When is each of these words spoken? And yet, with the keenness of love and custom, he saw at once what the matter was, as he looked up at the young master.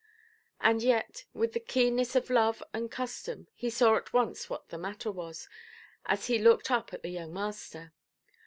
And 0.59 0.81
yet, 0.81 1.25
with 1.31 1.53
the 1.53 1.59
keenness 1.59 2.15
of 2.15 2.31
love 2.31 2.63
and 2.73 2.89
custom, 2.89 3.47
he 3.53 3.69
saw 3.69 3.97
at 3.97 4.11
once 4.11 4.49
what 4.49 4.69
the 4.69 4.79
matter 4.79 5.11
was, 5.11 5.47
as 6.07 6.25
he 6.25 6.39
looked 6.39 6.71
up 6.71 6.91
at 6.91 7.03
the 7.03 7.09
young 7.11 7.31
master. 7.31 7.93